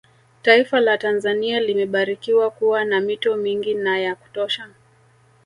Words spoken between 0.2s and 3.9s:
Taifa la Tanzania limebarikiwa kuwa na mito mingi